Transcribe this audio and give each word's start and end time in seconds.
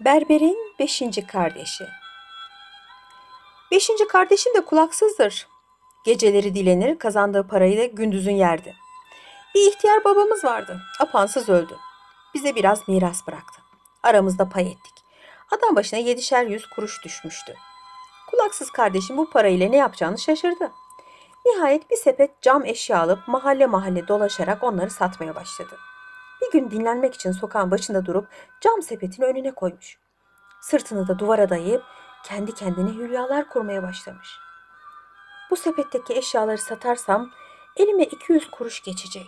Berberin 0.00 0.74
beşinci 0.78 1.26
kardeşi. 1.26 1.84
Beşinci 3.70 4.08
kardeşim 4.08 4.54
de 4.54 4.64
kulaksızdır. 4.64 5.48
Geceleri 6.04 6.54
dilenir, 6.54 6.98
kazandığı 6.98 7.46
parayı 7.48 7.78
da 7.78 7.84
gündüzün 7.84 8.34
yerdi. 8.34 8.76
Bir 9.54 9.70
ihtiyar 9.70 10.04
babamız 10.04 10.44
vardı. 10.44 10.80
Apansız 11.00 11.48
öldü. 11.48 11.76
Bize 12.34 12.54
biraz 12.54 12.88
miras 12.88 13.26
bıraktı. 13.26 13.62
Aramızda 14.02 14.48
pay 14.48 14.66
ettik. 14.66 14.94
Adam 15.50 15.76
başına 15.76 16.00
yedişer 16.00 16.46
yüz 16.46 16.66
kuruş 16.66 17.04
düşmüştü. 17.04 17.54
Kulaksız 18.30 18.70
kardeşim 18.70 19.16
bu 19.16 19.30
parayla 19.30 19.68
ne 19.68 19.76
yapacağını 19.76 20.18
şaşırdı. 20.18 20.72
Nihayet 21.46 21.90
bir 21.90 21.96
sepet 21.96 22.42
cam 22.42 22.64
eşya 22.64 23.00
alıp 23.00 23.28
mahalle 23.28 23.66
mahalle 23.66 24.08
dolaşarak 24.08 24.62
onları 24.62 24.90
satmaya 24.90 25.34
başladı. 25.34 25.78
Bir 26.48 26.52
gün 26.52 26.70
dinlenmek 26.70 27.14
için 27.14 27.32
sokağın 27.32 27.70
başında 27.70 28.06
durup 28.06 28.28
cam 28.60 28.82
sepetin 28.82 29.22
önüne 29.22 29.54
koymuş. 29.54 29.98
Sırtını 30.60 31.08
da 31.08 31.18
duvara 31.18 31.50
dayayıp 31.50 31.82
kendi 32.24 32.54
kendine 32.54 32.90
hülyalar 32.90 33.48
kurmaya 33.48 33.82
başlamış. 33.82 34.38
Bu 35.50 35.56
sepetteki 35.56 36.14
eşyaları 36.14 36.58
satarsam 36.58 37.30
elime 37.76 38.04
200 38.04 38.50
kuruş 38.50 38.82
geçecek. 38.82 39.26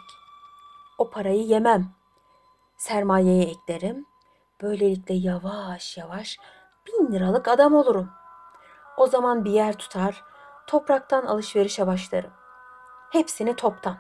O 0.99 1.11
parayı 1.11 1.43
yemem. 1.43 1.95
Sermayeye 2.77 3.45
eklerim. 3.45 4.07
Böylelikle 4.63 5.15
yavaş 5.15 5.97
yavaş 5.97 6.39
bin 6.87 7.13
liralık 7.13 7.49
adam 7.49 7.75
olurum. 7.75 8.11
O 8.97 9.07
zaman 9.07 9.45
bir 9.45 9.51
yer 9.51 9.79
tutar, 9.79 10.25
topraktan 10.67 11.27
alışverişe 11.27 11.87
başlarım. 11.87 12.33
Hepsini 13.11 13.57
toptan. 13.57 13.99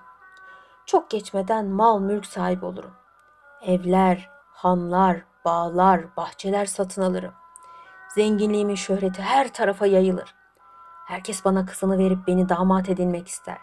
Çok 0.86 1.10
geçmeden 1.10 1.66
mal 1.66 2.00
mülk 2.00 2.26
sahibi 2.26 2.64
olurum. 2.64 2.99
Evler, 3.62 4.30
hanlar, 4.52 5.16
bağlar, 5.44 6.16
bahçeler 6.16 6.66
satın 6.66 7.02
alırım. 7.02 7.32
Zenginliğimin 8.14 8.74
şöhreti 8.74 9.22
her 9.22 9.52
tarafa 9.52 9.86
yayılır. 9.86 10.34
Herkes 11.06 11.44
bana 11.44 11.66
kızını 11.66 11.98
verip 11.98 12.26
beni 12.26 12.48
damat 12.48 12.88
edinmek 12.88 13.28
ister. 13.28 13.58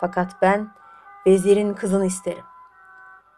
Fakat 0.00 0.42
ben 0.42 0.74
vezirin 1.26 1.74
kızını 1.74 2.06
isterim. 2.06 2.44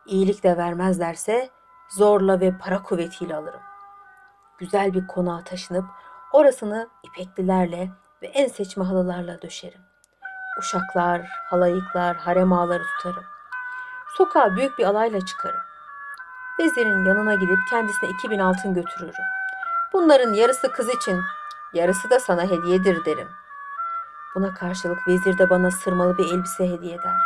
İyilik 0.06 0.42
de 0.42 0.56
vermezlerse 0.56 1.50
zorla 1.88 2.40
ve 2.40 2.58
para 2.58 2.82
kuvvetiyle 2.82 3.36
alırım. 3.36 3.60
Güzel 4.58 4.94
bir 4.94 5.06
konağa 5.06 5.44
taşınıp 5.44 5.84
orasını 6.32 6.88
ipeklilerle 7.02 7.90
ve 8.22 8.26
en 8.26 8.48
seçme 8.48 8.84
halılarla 8.84 9.42
döşerim. 9.42 9.80
Uşaklar, 10.58 11.22
halayıklar, 11.50 12.16
harem 12.16 12.52
ağaları 12.52 12.82
tutarım. 12.84 13.31
Sokağa 14.16 14.56
büyük 14.56 14.78
bir 14.78 14.84
alayla 14.84 15.20
çıkarım. 15.20 15.60
Vezirin 16.60 17.04
yanına 17.04 17.34
gidip 17.34 17.58
kendisine 17.70 18.10
2000 18.10 18.38
altın 18.38 18.74
götürürüm. 18.74 19.14
Bunların 19.92 20.32
yarısı 20.32 20.72
kız 20.72 20.88
için, 20.88 21.20
yarısı 21.72 22.10
da 22.10 22.20
sana 22.20 22.42
hediyedir 22.42 23.04
derim. 23.04 23.28
Buna 24.34 24.54
karşılık 24.54 25.08
vezir 25.08 25.38
de 25.38 25.50
bana 25.50 25.70
sırmalı 25.70 26.18
bir 26.18 26.24
elbise 26.24 26.64
hediye 26.64 26.94
eder. 26.94 27.16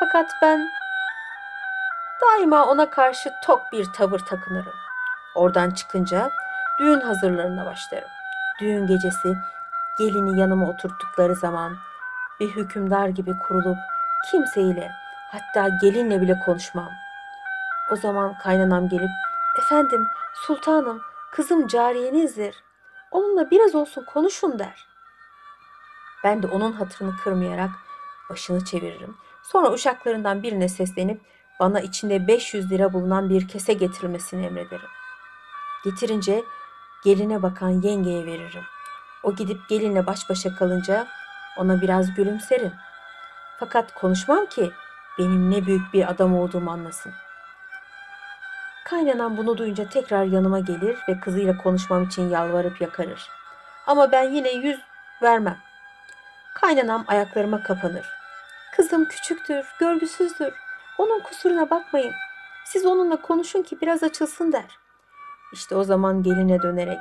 Fakat 0.00 0.30
ben 0.42 0.68
daima 2.22 2.64
ona 2.64 2.90
karşı 2.90 3.32
tok 3.44 3.72
bir 3.72 3.92
tavır 3.92 4.18
takınırım. 4.18 4.74
Oradan 5.34 5.70
çıkınca 5.70 6.30
düğün 6.78 7.00
hazırlarına 7.00 7.66
başlarım. 7.66 8.08
Düğün 8.60 8.86
gecesi 8.86 9.38
gelini 9.98 10.40
yanıma 10.40 10.68
oturttukları 10.68 11.34
zaman 11.34 11.76
bir 12.40 12.48
hükümdar 12.48 13.08
gibi 13.08 13.38
kurulup 13.38 13.78
kimseyle 14.30 15.03
hatta 15.34 15.68
gelinle 15.68 16.20
bile 16.20 16.40
konuşmam. 16.46 16.90
O 17.92 17.96
zaman 17.96 18.38
kaynanam 18.38 18.88
gelip 18.88 19.10
efendim 19.58 20.06
sultanım 20.34 21.02
kızım 21.32 21.66
cariyenizdir. 21.66 22.54
Onunla 23.10 23.50
biraz 23.50 23.74
olsun 23.74 24.04
konuşun 24.04 24.58
der. 24.58 24.86
Ben 26.24 26.42
de 26.42 26.46
onun 26.46 26.72
hatırını 26.72 27.16
kırmayarak 27.16 27.70
başını 28.30 28.64
çeviririm. 28.64 29.16
Sonra 29.42 29.72
uşaklarından 29.72 30.42
birine 30.42 30.68
seslenip 30.68 31.20
bana 31.60 31.80
içinde 31.80 32.26
500 32.26 32.70
lira 32.70 32.92
bulunan 32.92 33.30
bir 33.30 33.48
kese 33.48 33.72
getirilmesini 33.72 34.46
emrederim. 34.46 34.88
Getirince 35.84 36.44
geline 37.04 37.42
bakan 37.42 37.68
yengeye 37.68 38.26
veririm. 38.26 38.64
O 39.22 39.34
gidip 39.34 39.68
gelinle 39.68 40.06
baş 40.06 40.30
başa 40.30 40.54
kalınca 40.54 41.06
ona 41.56 41.80
biraz 41.80 42.14
gülümserim. 42.14 42.72
Fakat 43.58 43.94
konuşmam 43.94 44.46
ki 44.46 44.72
benim 45.18 45.50
ne 45.50 45.66
büyük 45.66 45.92
bir 45.92 46.10
adam 46.10 46.38
olduğumu 46.38 46.70
anlasın. 46.70 47.12
Kaynanam 48.84 49.36
bunu 49.36 49.58
duyunca 49.58 49.88
tekrar 49.88 50.24
yanıma 50.24 50.60
gelir 50.60 50.98
ve 51.08 51.20
kızıyla 51.20 51.56
konuşmam 51.56 52.04
için 52.04 52.30
yalvarıp 52.30 52.80
yakarır. 52.80 53.28
Ama 53.86 54.12
ben 54.12 54.30
yine 54.30 54.50
yüz 54.50 54.80
vermem. 55.22 55.58
Kaynanam 56.54 57.04
ayaklarıma 57.08 57.62
kapanır. 57.62 58.06
Kızım 58.76 59.04
küçüktür, 59.04 59.66
görgüsüzdür. 59.80 60.54
Onun 60.98 61.20
kusuruna 61.20 61.70
bakmayın. 61.70 62.12
Siz 62.64 62.86
onunla 62.86 63.16
konuşun 63.16 63.62
ki 63.62 63.80
biraz 63.80 64.02
açılsın 64.02 64.52
der. 64.52 64.78
İşte 65.52 65.76
o 65.76 65.84
zaman 65.84 66.22
geline 66.22 66.62
dönerek 66.62 67.00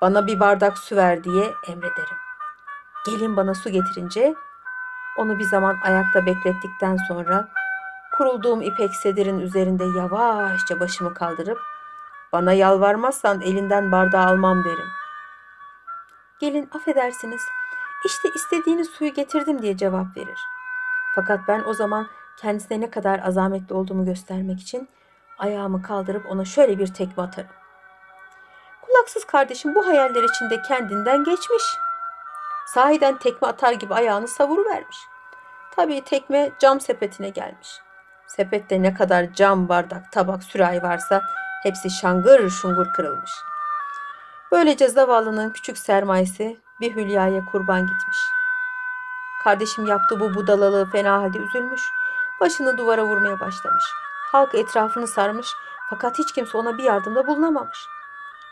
bana 0.00 0.26
bir 0.26 0.40
bardak 0.40 0.78
su 0.78 0.96
ver 0.96 1.24
diye 1.24 1.44
emrederim. 1.68 2.16
Gelin 3.06 3.36
bana 3.36 3.54
su 3.54 3.70
getirince 3.70 4.34
onu 5.18 5.38
bir 5.38 5.44
zaman 5.44 5.78
ayakta 5.82 6.26
beklettikten 6.26 6.96
sonra 7.08 7.48
kurulduğum 8.16 8.62
ipek 8.62 8.94
sedirin 8.94 9.40
üzerinde 9.40 9.84
yavaşça 9.84 10.80
başımı 10.80 11.14
kaldırıp 11.14 11.58
bana 12.32 12.52
yalvarmazsan 12.52 13.40
elinden 13.40 13.92
bardağı 13.92 14.26
almam 14.26 14.64
derim. 14.64 14.88
Gelin 16.40 16.70
affedersiniz 16.74 17.42
işte 18.06 18.28
istediğiniz 18.34 18.88
suyu 18.88 19.14
getirdim 19.14 19.62
diye 19.62 19.76
cevap 19.76 20.16
verir. 20.16 20.38
Fakat 21.14 21.40
ben 21.48 21.62
o 21.66 21.74
zaman 21.74 22.06
kendisine 22.36 22.80
ne 22.80 22.90
kadar 22.90 23.20
azametli 23.24 23.74
olduğumu 23.74 24.04
göstermek 24.04 24.60
için 24.60 24.88
ayağımı 25.38 25.82
kaldırıp 25.82 26.26
ona 26.30 26.44
şöyle 26.44 26.78
bir 26.78 26.94
tekme 26.94 27.22
atarım. 27.22 27.50
Kulaksız 28.82 29.24
kardeşim 29.24 29.74
bu 29.74 29.86
hayaller 29.86 30.22
içinde 30.22 30.62
kendinden 30.62 31.24
geçmiş. 31.24 31.62
Sahiden 32.74 33.18
tekme 33.18 33.48
atar 33.48 33.72
gibi 33.72 33.94
ayağını 33.94 34.28
savuruvermiş. 34.28 34.96
Tabii 35.76 36.04
tekme 36.04 36.50
cam 36.58 36.80
sepetine 36.80 37.28
gelmiş. 37.28 37.68
Sepette 38.26 38.82
ne 38.82 38.94
kadar 38.94 39.32
cam, 39.32 39.68
bardak, 39.68 40.12
tabak, 40.12 40.44
sürahi 40.44 40.82
varsa 40.82 41.22
hepsi 41.62 41.90
şangır 41.90 42.50
şungur 42.50 42.86
kırılmış. 42.92 43.30
Böylece 44.52 44.88
zavallının 44.88 45.50
küçük 45.50 45.78
sermayesi 45.78 46.60
bir 46.80 46.96
hülyaya 46.96 47.44
kurban 47.44 47.80
gitmiş. 47.80 48.18
Kardeşim 49.44 49.86
yaptığı 49.86 50.20
bu 50.20 50.34
budalalığı 50.34 50.90
fena 50.90 51.22
halde 51.22 51.38
üzülmüş. 51.38 51.82
Başını 52.40 52.78
duvara 52.78 53.04
vurmaya 53.04 53.40
başlamış. 53.40 53.84
Halk 54.32 54.54
etrafını 54.54 55.06
sarmış 55.06 55.48
fakat 55.90 56.18
hiç 56.18 56.32
kimse 56.32 56.58
ona 56.58 56.78
bir 56.78 56.82
yardımda 56.82 57.26
bulunamamış. 57.26 57.78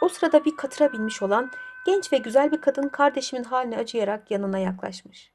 O 0.00 0.09
sırada 0.09 0.44
bir 0.44 0.56
katıra 0.56 0.93
binmiş 0.93 1.22
olan 1.22 1.50
genç 1.87 2.13
ve 2.13 2.19
güzel 2.19 2.53
bir 2.53 2.61
kadın 2.61 2.89
kardeşimin 2.89 3.45
haline 3.45 3.77
acıyarak 3.77 4.31
yanına 4.31 4.59
yaklaşmış. 4.59 5.33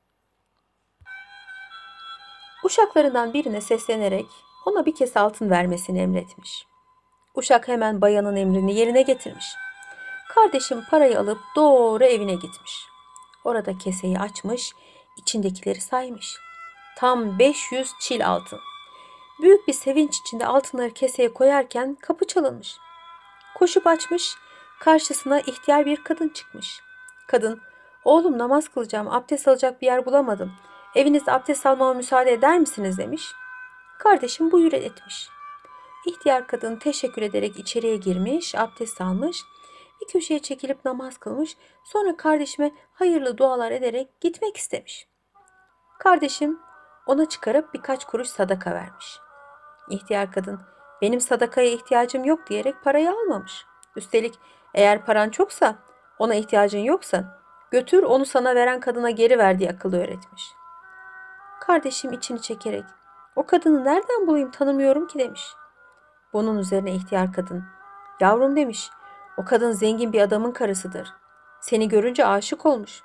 Uşaklarından 2.63 3.33
birine 3.33 3.61
seslenerek 3.61 4.25
ona 4.65 4.85
bir 4.85 4.95
kese 4.95 5.19
altın 5.19 5.49
vermesini 5.49 5.99
emretmiş. 5.99 6.65
Uşak 7.35 7.67
hemen 7.67 8.01
bayanın 8.01 8.35
emrini 8.35 8.75
yerine 8.75 9.01
getirmiş. 9.01 9.45
Kardeşim 10.29 10.83
parayı 10.89 11.19
alıp 11.19 11.39
doğru 11.55 12.03
evine 12.03 12.33
gitmiş. 12.33 12.85
Orada 13.43 13.77
keseyi 13.77 14.19
açmış, 14.19 14.73
içindekileri 15.17 15.81
saymış. 15.81 16.37
Tam 16.97 17.39
500 17.39 17.91
çil 18.01 18.27
altın. 18.27 18.59
Büyük 19.41 19.67
bir 19.67 19.73
sevinç 19.73 20.19
içinde 20.19 20.45
altınları 20.45 20.93
keseye 20.93 21.33
koyarken 21.33 21.97
kapı 22.01 22.27
çalınmış. 22.27 22.77
Koşup 23.55 23.87
açmış, 23.87 24.35
karşısına 24.81 25.39
ihtiyar 25.39 25.85
bir 25.85 26.03
kadın 26.03 26.29
çıkmış. 26.29 26.81
Kadın, 27.27 27.61
oğlum 28.03 28.37
namaz 28.37 28.67
kılacağım, 28.67 29.07
abdest 29.07 29.47
alacak 29.47 29.81
bir 29.81 29.85
yer 29.85 30.05
bulamadım. 30.05 30.51
Evinizde 30.95 31.31
abdest 31.31 31.65
almama 31.65 31.93
müsaade 31.93 32.31
eder 32.31 32.59
misiniz 32.59 32.97
demiş. 32.97 33.33
Kardeşim 33.99 34.51
buyur 34.51 34.73
etmiş. 34.73 35.29
İhtiyar 36.05 36.47
kadın 36.47 36.75
teşekkür 36.75 37.21
ederek 37.21 37.59
içeriye 37.59 37.95
girmiş, 37.95 38.55
abdest 38.55 39.01
almış, 39.01 39.43
bir 40.01 40.07
köşeye 40.07 40.39
çekilip 40.39 40.85
namaz 40.85 41.17
kılmış, 41.17 41.57
sonra 41.83 42.17
kardeşime 42.17 42.71
hayırlı 42.93 43.37
dualar 43.37 43.71
ederek 43.71 44.21
gitmek 44.21 44.57
istemiş. 44.57 45.07
Kardeşim 45.99 46.59
ona 47.05 47.29
çıkarıp 47.29 47.73
birkaç 47.73 48.05
kuruş 48.05 48.27
sadaka 48.27 48.71
vermiş. 48.71 49.19
İhtiyar 49.89 50.31
kadın, 50.31 50.59
benim 51.01 51.21
sadakaya 51.21 51.71
ihtiyacım 51.71 52.25
yok 52.25 52.49
diyerek 52.49 52.75
parayı 52.83 53.11
almamış. 53.11 53.65
Üstelik 53.95 54.39
eğer 54.73 55.05
paran 55.05 55.29
çoksa, 55.29 55.75
ona 56.19 56.35
ihtiyacın 56.35 56.79
yoksa 56.79 57.39
götür 57.71 58.03
onu 58.03 58.25
sana 58.25 58.55
veren 58.55 58.79
kadına 58.79 59.09
geri 59.09 59.37
ver 59.37 59.59
diye 59.59 59.69
akıl 59.69 59.93
öğretmiş. 59.93 60.51
Kardeşim 61.61 62.13
içini 62.13 62.41
çekerek 62.41 62.85
o 63.35 63.45
kadını 63.45 63.85
nereden 63.85 64.27
bulayım 64.27 64.51
tanımıyorum 64.51 65.07
ki 65.07 65.19
demiş. 65.19 65.53
Bunun 66.33 66.57
üzerine 66.57 66.91
ihtiyar 66.91 67.33
kadın 67.33 67.63
Yavrum 68.21 68.55
demiş, 68.55 68.89
o 69.37 69.45
kadın 69.45 69.71
zengin 69.71 70.13
bir 70.13 70.21
adamın 70.21 70.51
karısıdır. 70.51 71.13
Seni 71.61 71.89
görünce 71.89 72.25
aşık 72.25 72.65
olmuş. 72.65 73.03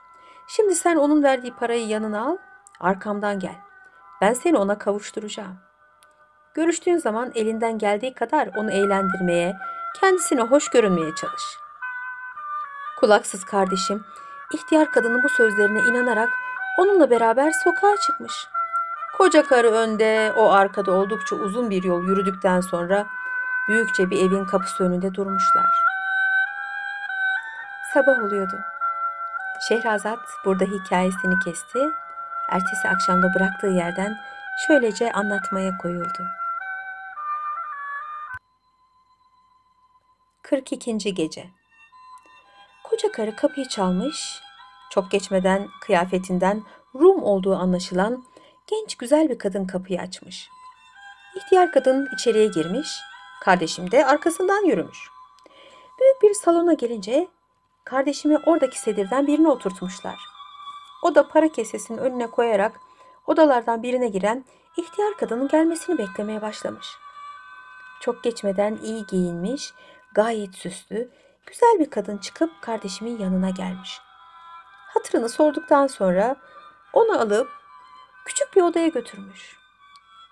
Şimdi 0.49 0.75
sen 0.75 0.97
onun 0.97 1.23
verdiği 1.23 1.55
parayı 1.55 1.87
yanına 1.87 2.27
al, 2.27 2.37
arkamdan 2.81 3.39
gel. 3.39 3.57
Ben 4.21 4.33
seni 4.33 4.59
ona 4.59 4.79
kavuşturacağım. 4.79 5.57
Görüştüğün 6.55 6.97
zaman 6.97 7.33
elinden 7.35 7.79
geldiği 7.79 8.15
kadar 8.15 8.51
onu 8.57 8.71
eğlendirmeye, 8.71 9.57
kendisine 10.01 10.41
hoş 10.41 10.69
görünmeye 10.69 11.15
çalış. 11.15 11.43
Kulaksız 13.01 13.45
kardeşim, 13.45 14.05
ihtiyar 14.55 14.91
kadının 14.91 15.23
bu 15.23 15.29
sözlerine 15.29 15.79
inanarak 15.79 16.29
onunla 16.79 17.11
beraber 17.11 17.53
sokağa 17.65 17.97
çıkmış. 17.97 18.49
Koca 19.19 19.43
karı 19.43 19.71
önde, 19.71 20.33
o 20.37 20.51
arkada 20.51 20.93
oldukça 20.93 21.37
uzun 21.37 21.71
bir 21.71 21.83
yol 21.83 22.05
yürüdükten 22.05 22.61
sonra 22.61 23.07
büyükçe 23.69 24.11
bir 24.11 24.19
evin 24.19 24.45
kapısı 24.45 24.85
önünde 24.85 25.15
durmuşlar. 25.15 25.71
Sabah 27.95 28.25
oluyordu. 28.25 28.57
Şehrazat 29.69 30.19
burada 30.45 30.65
hikayesini 30.65 31.39
kesti. 31.39 31.79
Ertesi 32.49 32.89
akşamda 32.89 33.35
bıraktığı 33.35 33.67
yerden 33.67 34.17
şöylece 34.67 35.13
anlatmaya 35.13 35.79
koyuldu. 35.79 36.23
42. 40.47 41.15
Gece 41.15 41.47
Koca 42.85 43.13
karı 43.13 43.37
kapıyı 43.37 43.69
çalmış. 43.69 44.41
Çok 44.91 45.11
geçmeden 45.11 45.69
kıyafetinden 45.81 46.63
Rum 46.95 47.23
olduğu 47.23 47.57
anlaşılan 47.57 48.25
genç 48.67 48.95
güzel 48.95 49.29
bir 49.29 49.39
kadın 49.39 49.67
kapıyı 49.67 50.01
açmış. 50.01 50.49
İhtiyar 51.37 51.73
kadın 51.73 52.09
içeriye 52.15 52.47
girmiş, 52.47 52.89
kardeşim 53.41 53.91
de 53.91 54.07
arkasından 54.07 54.65
yürümüş. 54.65 54.99
Büyük 56.01 56.23
bir 56.23 56.35
salona 56.35 56.73
gelince 56.73 57.29
kardeşimi 57.85 58.39
oradaki 58.47 58.81
sedirden 58.81 59.27
birine 59.27 59.49
oturtmuşlar. 59.49 60.19
O 61.03 61.15
da 61.15 61.29
para 61.29 61.49
kesesinin 61.49 61.99
önüne 61.99 62.27
koyarak 62.27 62.81
odalardan 63.27 63.83
birine 63.83 64.09
giren 64.09 64.45
ihtiyar 64.77 65.17
kadının 65.17 65.49
gelmesini 65.49 65.99
beklemeye 65.99 66.43
başlamış. 66.43 66.87
Çok 68.01 68.25
geçmeden 68.25 68.79
iyi 68.83 69.07
giyinmiş, 69.07 69.73
gayet 70.17 70.55
süslü, 70.55 71.11
güzel 71.47 71.77
bir 71.79 71.91
kadın 71.91 72.19
çıkıp 72.19 72.51
kardeşimin 72.63 73.19
yanına 73.19 73.51
gelmiş. 73.51 74.01
Hatırını 74.95 75.29
sorduktan 75.29 75.87
sonra 75.87 76.37
onu 76.93 77.21
alıp 77.21 77.49
küçük 78.25 78.57
bir 78.57 78.63
odaya 78.63 78.89
götürmüş. 78.89 79.57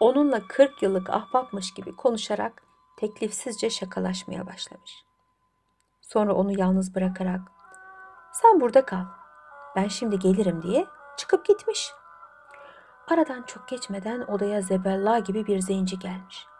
Onunla 0.00 0.40
40 0.48 0.82
yıllık 0.82 1.10
ahbapmış 1.10 1.74
gibi 1.74 1.96
konuşarak 1.96 2.62
teklifsizce 2.96 3.70
şakalaşmaya 3.70 4.46
başlamış. 4.46 5.04
Sonra 6.00 6.34
onu 6.34 6.58
yalnız 6.58 6.94
bırakarak 6.94 7.40
sen 8.32 8.60
burada 8.60 8.86
kal. 8.86 9.04
Ben 9.76 9.88
şimdi 9.88 10.18
gelirim 10.18 10.62
diye 10.62 10.86
çıkıp 11.16 11.46
gitmiş. 11.46 11.92
Aradan 13.08 13.42
çok 13.42 13.68
geçmeden 13.68 14.20
odaya 14.20 14.60
Zebella 14.60 15.18
gibi 15.18 15.46
bir 15.46 15.60
zenci 15.60 15.98
gelmiş. 15.98 16.53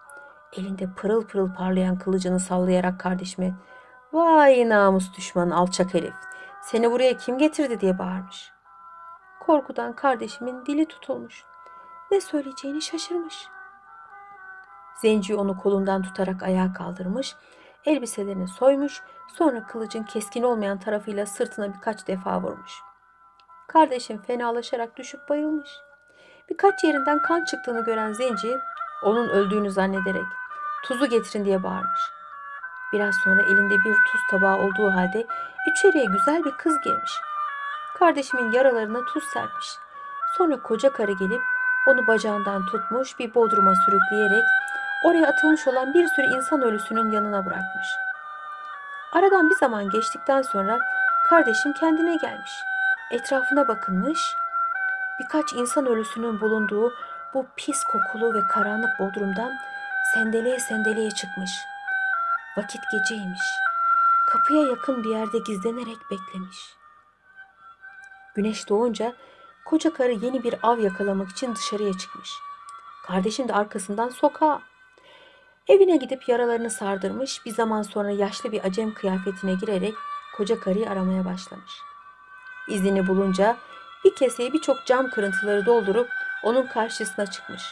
Elinde 0.56 0.88
pırıl 0.96 1.26
pırıl 1.26 1.54
parlayan 1.54 1.98
kılıcını 1.98 2.40
sallayarak 2.40 3.00
kardeşime 3.00 3.54
Vay 4.12 4.68
namus 4.68 5.16
düşmanı 5.16 5.56
alçak 5.56 5.94
herif. 5.94 6.14
Seni 6.62 6.90
buraya 6.90 7.16
kim 7.16 7.38
getirdi 7.38 7.80
diye 7.80 7.98
bağırmış. 7.98 8.52
Korkudan 9.40 9.92
kardeşimin 9.92 10.66
dili 10.66 10.86
tutulmuş. 10.86 11.44
Ne 12.10 12.20
söyleyeceğini 12.20 12.82
şaşırmış. 12.82 13.48
Zenci 15.02 15.36
onu 15.36 15.58
kolundan 15.58 16.02
tutarak 16.02 16.42
ayağa 16.42 16.72
kaldırmış, 16.72 17.36
elbiselerini 17.84 18.48
soymuş, 18.48 19.02
sonra 19.34 19.66
kılıcın 19.66 20.02
keskin 20.02 20.42
olmayan 20.42 20.78
tarafıyla 20.78 21.26
sırtına 21.26 21.74
birkaç 21.74 22.06
defa 22.06 22.42
vurmuş. 22.42 22.72
Kardeşim 23.68 24.22
fenalaşarak 24.22 24.96
düşüp 24.96 25.28
bayılmış. 25.28 25.70
Birkaç 26.50 26.84
yerinden 26.84 27.22
kan 27.22 27.44
çıktığını 27.44 27.84
gören 27.84 28.12
zenci 28.12 28.48
onun 29.04 29.28
öldüğünü 29.28 29.70
zannederek 29.70 30.43
tuzu 30.84 31.06
getirin 31.06 31.44
diye 31.44 31.62
bağırmış. 31.62 32.00
Biraz 32.92 33.14
sonra 33.24 33.42
elinde 33.42 33.74
bir 33.74 33.94
tuz 33.94 34.20
tabağı 34.30 34.56
olduğu 34.56 34.90
halde 34.90 35.26
içeriye 35.70 36.04
güzel 36.04 36.44
bir 36.44 36.50
kız 36.50 36.80
girmiş. 36.84 37.12
Kardeşimin 37.98 38.52
yaralarına 38.52 39.04
tuz 39.04 39.24
serpmiş. 39.24 39.76
Sonra 40.36 40.62
koca 40.62 40.92
karı 40.92 41.12
gelip 41.12 41.40
onu 41.86 42.06
bacağından 42.06 42.66
tutmuş 42.66 43.18
bir 43.18 43.34
bodruma 43.34 43.74
sürükleyerek 43.74 44.44
oraya 45.04 45.28
atılmış 45.28 45.68
olan 45.68 45.94
bir 45.94 46.06
sürü 46.06 46.26
insan 46.26 46.62
ölüsünün 46.62 47.12
yanına 47.12 47.46
bırakmış. 47.46 47.88
Aradan 49.12 49.50
bir 49.50 49.54
zaman 49.54 49.90
geçtikten 49.90 50.42
sonra 50.42 50.78
kardeşim 51.28 51.72
kendine 51.72 52.16
gelmiş. 52.16 52.52
Etrafına 53.10 53.68
bakınmış. 53.68 54.36
Birkaç 55.20 55.52
insan 55.52 55.86
ölüsünün 55.86 56.40
bulunduğu 56.40 56.92
bu 57.34 57.46
pis 57.56 57.84
kokulu 57.84 58.34
ve 58.34 58.46
karanlık 58.48 58.98
bodrumdan 58.98 59.52
sendeleye 60.14 60.60
sendeleye 60.60 61.10
çıkmış. 61.10 61.50
Vakit 62.56 62.80
geceymiş. 62.92 63.40
Kapıya 64.32 64.62
yakın 64.62 65.04
bir 65.04 65.10
yerde 65.10 65.38
gizlenerek 65.38 65.96
beklemiş. 66.10 66.76
Güneş 68.34 68.68
doğunca 68.68 69.12
koca 69.64 69.92
karı 69.92 70.12
yeni 70.12 70.44
bir 70.44 70.54
av 70.62 70.78
yakalamak 70.78 71.30
için 71.30 71.54
dışarıya 71.54 71.92
çıkmış. 71.92 72.30
Kardeşim 73.06 73.48
de 73.48 73.52
arkasından 73.52 74.08
sokağa. 74.08 74.60
Evine 75.68 75.96
gidip 75.96 76.28
yaralarını 76.28 76.70
sardırmış, 76.70 77.46
bir 77.46 77.50
zaman 77.50 77.82
sonra 77.82 78.10
yaşlı 78.10 78.52
bir 78.52 78.64
acem 78.64 78.94
kıyafetine 78.94 79.54
girerek 79.54 79.94
koca 80.36 80.60
karıyı 80.60 80.90
aramaya 80.90 81.24
başlamış. 81.24 81.72
İzini 82.68 83.06
bulunca 83.06 83.56
bir 84.04 84.14
keseye 84.14 84.52
birçok 84.52 84.86
cam 84.86 85.10
kırıntıları 85.10 85.66
doldurup 85.66 86.08
onun 86.42 86.66
karşısına 86.66 87.26
çıkmış. 87.26 87.62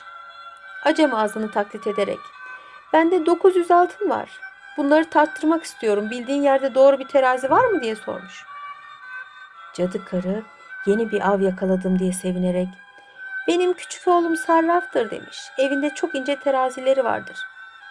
Acem 0.84 1.14
ağzını 1.14 1.50
taklit 1.50 1.86
ederek 1.86 2.18
Bende 2.92 3.26
900 3.26 3.70
altın 3.70 4.10
var. 4.10 4.40
Bunları 4.76 5.10
tarttırmak 5.10 5.64
istiyorum. 5.64 6.10
Bildiğin 6.10 6.42
yerde 6.42 6.74
doğru 6.74 6.98
bir 6.98 7.08
terazi 7.08 7.50
var 7.50 7.64
mı 7.64 7.80
diye 7.82 7.96
sormuş. 7.96 8.44
Cadı 9.74 10.04
karı 10.04 10.42
yeni 10.86 11.12
bir 11.12 11.28
av 11.28 11.40
yakaladım 11.40 11.98
diye 11.98 12.12
sevinerek 12.12 12.68
benim 13.48 13.72
küçük 13.72 14.08
oğlum 14.08 14.36
sarraftır 14.36 15.10
demiş. 15.10 15.38
Evinde 15.58 15.94
çok 15.94 16.14
ince 16.14 16.36
terazileri 16.36 17.04
vardır. 17.04 17.36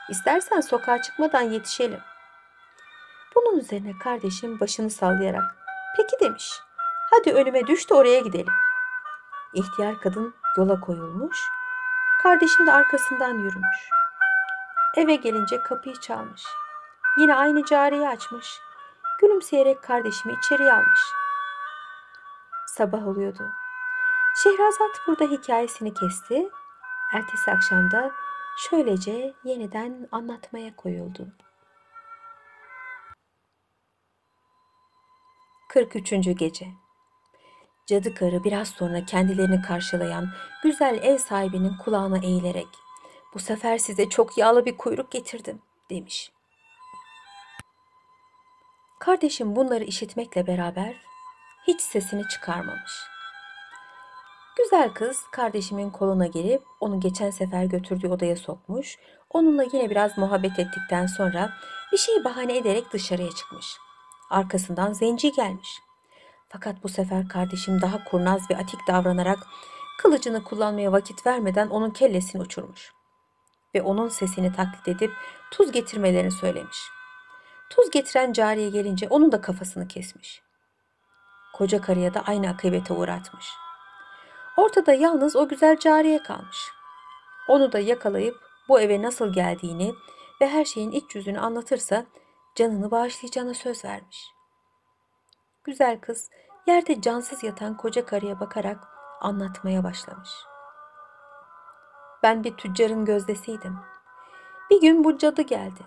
İstersen 0.09 0.61
sokağa 0.61 1.01
çıkmadan 1.01 1.41
yetişelim. 1.41 1.99
Bunun 3.35 3.59
üzerine 3.59 3.93
kardeşim 4.03 4.59
başını 4.59 4.89
sallayarak 4.89 5.55
peki 5.97 6.19
demiş. 6.19 6.59
Hadi 7.11 7.31
önüme 7.31 7.67
düş 7.67 7.89
de 7.89 7.93
oraya 7.93 8.19
gidelim. 8.19 8.53
İhtiyar 9.53 10.01
kadın 10.01 10.33
yola 10.57 10.79
koyulmuş. 10.79 11.37
Kardeşim 12.23 12.67
de 12.67 12.71
arkasından 12.71 13.33
yürümüş. 13.33 13.89
Eve 14.97 15.15
gelince 15.15 15.63
kapıyı 15.63 15.95
çalmış. 15.95 16.43
Yine 17.17 17.35
aynı 17.35 17.65
cariyi 17.65 18.07
açmış. 18.07 18.59
Gülümseyerek 19.21 19.83
kardeşimi 19.83 20.33
içeriye 20.33 20.73
almış. 20.73 20.99
Sabah 22.67 23.07
oluyordu. 23.07 23.51
Şehrazat 24.43 25.01
burada 25.07 25.23
hikayesini 25.23 25.93
kesti. 25.93 26.49
Ertesi 27.13 27.51
akşamda 27.51 28.11
şöylece 28.57 29.33
yeniden 29.43 30.07
anlatmaya 30.11 30.75
koyuldu. 30.75 31.27
43. 35.69 36.11
Gece 36.37 36.67
Cadı 37.91 38.13
karı 38.13 38.43
biraz 38.43 38.67
sonra 38.67 39.05
kendilerini 39.05 39.61
karşılayan 39.61 40.29
güzel 40.63 40.99
ev 41.03 41.17
sahibinin 41.17 41.77
kulağına 41.77 42.17
eğilerek 42.17 42.67
bu 43.33 43.39
sefer 43.39 43.77
size 43.77 44.09
çok 44.09 44.37
yağlı 44.37 44.65
bir 44.65 44.77
kuyruk 44.77 45.11
getirdim 45.11 45.61
demiş. 45.89 46.31
Kardeşim 48.99 49.55
bunları 49.55 49.83
işitmekle 49.83 50.47
beraber 50.47 50.95
hiç 51.67 51.81
sesini 51.81 52.27
çıkarmamış. 52.27 52.91
Güzel 54.57 54.89
kız 54.93 55.17
kardeşimin 55.31 55.89
koluna 55.89 56.27
gelip 56.27 56.63
onu 56.79 56.99
geçen 56.99 57.29
sefer 57.29 57.63
götürdüğü 57.63 58.07
odaya 58.07 58.35
sokmuş. 58.35 58.97
Onunla 59.29 59.63
yine 59.63 59.89
biraz 59.89 60.17
muhabbet 60.17 60.59
ettikten 60.59 61.05
sonra 61.05 61.53
bir 61.91 61.97
şey 61.97 62.23
bahane 62.23 62.57
ederek 62.57 62.93
dışarıya 62.93 63.29
çıkmış. 63.29 63.77
Arkasından 64.29 64.93
zenci 64.93 65.31
gelmiş. 65.31 65.79
Fakat 66.51 66.83
bu 66.83 66.89
sefer 66.89 67.27
kardeşim 67.27 67.81
daha 67.81 68.03
kurnaz 68.03 68.51
ve 68.51 68.57
atik 68.57 68.87
davranarak 68.87 69.39
kılıcını 69.97 70.43
kullanmaya 70.43 70.91
vakit 70.91 71.25
vermeden 71.25 71.67
onun 71.67 71.89
kellesini 71.89 72.41
uçurmuş. 72.41 72.93
Ve 73.75 73.81
onun 73.81 74.09
sesini 74.09 74.53
taklit 74.53 74.87
edip 74.87 75.11
tuz 75.51 75.71
getirmelerini 75.71 76.31
söylemiş. 76.31 76.77
Tuz 77.69 77.91
getiren 77.91 78.33
cariye 78.33 78.69
gelince 78.69 79.07
onun 79.09 79.31
da 79.31 79.41
kafasını 79.41 79.87
kesmiş. 79.87 80.41
Koca 81.53 81.81
karıya 81.81 82.13
da 82.13 82.23
aynı 82.27 82.49
akıbete 82.49 82.93
uğratmış. 82.93 83.45
Ortada 84.57 84.93
yalnız 84.93 85.35
o 85.35 85.47
güzel 85.47 85.79
cariye 85.79 86.23
kalmış. 86.23 86.57
Onu 87.47 87.71
da 87.71 87.79
yakalayıp 87.79 88.35
bu 88.69 88.79
eve 88.79 89.01
nasıl 89.01 89.33
geldiğini 89.33 89.93
ve 90.41 90.49
her 90.49 90.65
şeyin 90.65 90.91
iç 90.91 91.15
yüzünü 91.15 91.39
anlatırsa 91.39 92.05
canını 92.55 92.91
bağışlayacağına 92.91 93.53
söz 93.53 93.85
vermiş. 93.85 94.31
Güzel 95.63 95.99
kız 95.99 96.29
yerde 96.67 97.01
cansız 97.01 97.43
yatan 97.43 97.77
koca 97.77 98.05
karıya 98.05 98.39
bakarak 98.39 98.87
anlatmaya 99.21 99.83
başlamış. 99.83 100.29
Ben 102.23 102.43
bir 102.43 102.57
tüccarın 102.57 103.05
gözdesiydim. 103.05 103.77
Bir 104.69 104.81
gün 104.81 105.03
bu 105.03 105.17
cadı 105.17 105.41
geldi. 105.41 105.81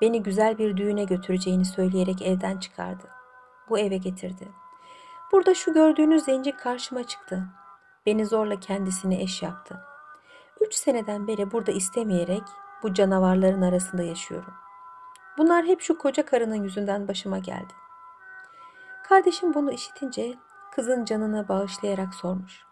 Beni 0.00 0.22
güzel 0.22 0.58
bir 0.58 0.76
düğüne 0.76 1.04
götüreceğini 1.04 1.64
söyleyerek 1.64 2.22
evden 2.22 2.58
çıkardı. 2.58 3.04
Bu 3.68 3.78
eve 3.78 3.96
getirdi. 3.96 4.48
Burada 5.32 5.54
şu 5.54 5.74
gördüğünüz 5.74 6.24
zenci 6.24 6.52
karşıma 6.52 7.04
çıktı. 7.04 7.46
Beni 8.06 8.26
zorla 8.26 8.60
kendisine 8.60 9.22
eş 9.22 9.42
yaptı. 9.42 9.80
Üç 10.60 10.74
seneden 10.74 11.26
beri 11.26 11.52
burada 11.52 11.72
istemeyerek 11.72 12.42
bu 12.82 12.94
canavarların 12.94 13.62
arasında 13.62 14.02
yaşıyorum. 14.02 14.54
Bunlar 15.38 15.64
hep 15.64 15.80
şu 15.80 15.98
koca 15.98 16.24
karının 16.24 16.62
yüzünden 16.62 17.08
başıma 17.08 17.38
geldi. 17.38 17.72
Kardeşim 19.08 19.54
bunu 19.54 19.72
işitince 19.72 20.34
kızın 20.74 21.04
canını 21.04 21.48
bağışlayarak 21.48 22.14
sormuş. 22.14 22.64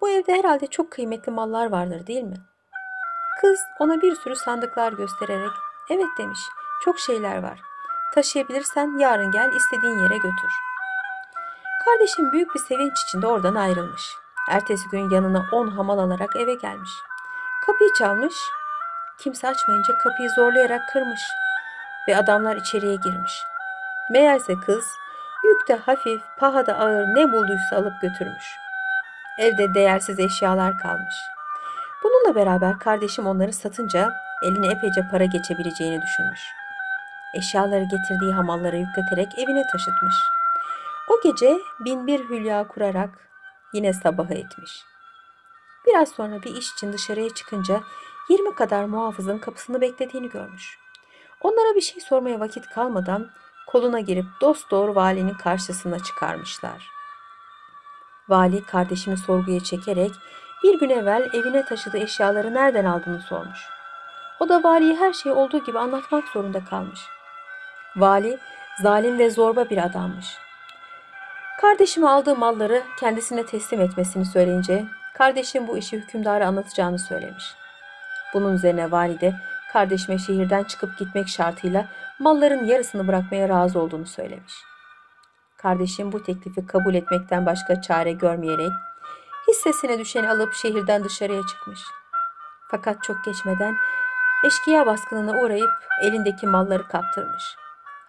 Bu 0.00 0.08
evde 0.08 0.32
herhalde 0.32 0.66
çok 0.66 0.90
kıymetli 0.90 1.32
mallar 1.32 1.70
vardır 1.70 2.06
değil 2.06 2.22
mi? 2.22 2.36
Kız 3.40 3.60
ona 3.78 4.02
bir 4.02 4.14
sürü 4.16 4.36
sandıklar 4.36 4.92
göstererek 4.92 5.52
evet 5.90 6.08
demiş 6.18 6.40
çok 6.84 6.98
şeyler 6.98 7.42
var. 7.42 7.60
Taşıyabilirsen 8.14 8.98
yarın 8.98 9.30
gel 9.30 9.52
istediğin 9.52 9.98
yere 9.98 10.16
götür. 10.16 10.52
Kardeşim 11.84 12.32
büyük 12.32 12.54
bir 12.54 12.60
sevinç 12.60 12.92
içinde 13.08 13.26
oradan 13.26 13.54
ayrılmış. 13.54 14.16
Ertesi 14.50 14.88
gün 14.88 15.10
yanına 15.10 15.46
on 15.52 15.68
hamal 15.68 15.98
alarak 15.98 16.36
eve 16.36 16.54
gelmiş. 16.54 16.90
Kapıyı 17.66 17.90
çalmış. 17.98 18.34
Kimse 19.18 19.48
açmayınca 19.48 19.98
kapıyı 19.98 20.30
zorlayarak 20.30 20.88
kırmış. 20.92 21.20
Ve 22.08 22.16
adamlar 22.16 22.56
içeriye 22.56 22.94
girmiş. 22.94 23.44
Meğerse 24.10 24.54
kız 24.66 24.84
yükte 25.44 25.74
hafif, 25.74 26.22
pahada 26.38 26.78
ağır 26.78 27.06
ne 27.06 27.32
bulduysa 27.32 27.76
alıp 27.76 28.00
götürmüş. 28.02 28.56
Evde 29.38 29.74
değersiz 29.74 30.20
eşyalar 30.20 30.78
kalmış. 30.78 31.14
Bununla 32.04 32.34
beraber 32.34 32.78
kardeşim 32.78 33.26
onları 33.26 33.52
satınca 33.52 34.12
eline 34.42 34.66
epeyce 34.66 35.08
para 35.10 35.24
geçebileceğini 35.24 36.02
düşünmüş. 36.02 36.40
Eşyaları 37.34 37.84
getirdiği 37.84 38.32
hamallara 38.32 38.76
yükleterek 38.76 39.38
evine 39.38 39.66
taşıtmış. 39.72 40.14
O 41.08 41.20
gece 41.22 41.58
bin 41.80 42.06
bir 42.06 42.28
hülya 42.28 42.68
kurarak 42.68 43.10
yine 43.72 43.92
sabahı 43.92 44.34
etmiş. 44.34 44.84
Biraz 45.86 46.08
sonra 46.08 46.42
bir 46.42 46.56
iş 46.56 46.72
için 46.72 46.92
dışarıya 46.92 47.34
çıkınca 47.34 47.80
20 48.28 48.54
kadar 48.54 48.84
muhafızın 48.84 49.38
kapısını 49.38 49.80
beklediğini 49.80 50.28
görmüş. 50.28 50.78
Onlara 51.40 51.76
bir 51.76 51.80
şey 51.80 52.00
sormaya 52.00 52.40
vakit 52.40 52.68
kalmadan 52.68 53.30
koluna 53.72 54.00
girip 54.00 54.26
dost 54.40 54.70
doğru 54.70 54.94
valinin 54.94 55.34
karşısına 55.34 55.98
çıkarmışlar. 55.98 56.90
Vali 58.28 58.64
kardeşini 58.64 59.16
sorguya 59.16 59.60
çekerek 59.60 60.10
bir 60.62 60.80
gün 60.80 60.90
evvel 60.90 61.28
evine 61.34 61.64
taşıdığı 61.64 61.98
eşyaları 61.98 62.54
nereden 62.54 62.84
aldığını 62.84 63.20
sormuş. 63.20 63.58
O 64.40 64.48
da 64.48 64.62
valiye 64.62 64.96
her 64.96 65.12
şeyi 65.12 65.34
olduğu 65.34 65.64
gibi 65.64 65.78
anlatmak 65.78 66.28
zorunda 66.28 66.64
kalmış. 66.64 67.00
Vali 67.96 68.38
zalim 68.82 69.18
ve 69.18 69.30
zorba 69.30 69.70
bir 69.70 69.78
adammış. 69.78 70.26
Kardeşime 71.60 72.08
aldığı 72.08 72.36
malları 72.36 72.82
kendisine 73.00 73.46
teslim 73.46 73.80
etmesini 73.80 74.26
söyleyince 74.26 74.84
kardeşim 75.14 75.68
bu 75.68 75.78
işi 75.78 75.96
hükümdara 75.96 76.46
anlatacağını 76.46 76.98
söylemiş. 76.98 77.54
Bunun 78.34 78.54
üzerine 78.54 78.90
valide 78.90 79.34
kardeşime 79.72 80.18
şehirden 80.18 80.64
çıkıp 80.64 80.98
gitmek 80.98 81.28
şartıyla 81.28 81.86
malların 82.22 82.64
yarısını 82.64 83.08
bırakmaya 83.08 83.48
razı 83.48 83.80
olduğunu 83.80 84.06
söylemiş. 84.06 84.54
Kardeşim 85.56 86.12
bu 86.12 86.22
teklifi 86.22 86.66
kabul 86.66 86.94
etmekten 86.94 87.46
başka 87.46 87.82
çare 87.82 88.12
görmeyerek 88.12 88.72
hissesine 89.48 89.98
düşeni 89.98 90.28
alıp 90.30 90.54
şehirden 90.54 91.04
dışarıya 91.04 91.42
çıkmış. 91.46 91.80
Fakat 92.70 93.02
çok 93.02 93.24
geçmeden 93.24 93.76
eşkıya 94.44 94.86
baskınına 94.86 95.40
uğrayıp 95.40 95.70
elindeki 96.02 96.46
malları 96.46 96.88
kaptırmış. 96.88 97.56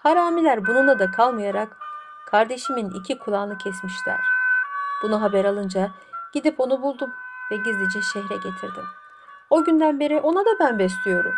Haramiler 0.04 0.68
bununla 0.68 1.00
da 1.00 1.12
kalmayarak 1.12 1.78
kardeşimin 2.26 2.90
iki 2.90 3.20
kulağını 3.20 3.58
kesmişler. 3.58 4.20
Bunu 5.04 5.22
haber 5.22 5.46
alınca 5.46 5.92
gidip 6.34 6.60
onu 6.60 6.82
buldum 6.82 7.14
ve 7.52 7.56
gizlice 7.58 8.02
şehre 8.14 8.36
getirdim. 8.36 8.86
O 9.50 9.64
günden 9.64 10.00
beri 10.00 10.20
ona 10.20 10.46
da 10.46 10.60
ben 10.60 10.80
besliyorum. 10.80 11.36